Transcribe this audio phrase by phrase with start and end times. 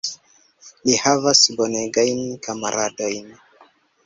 [0.87, 3.31] Li havas bonegajn kamaradojn.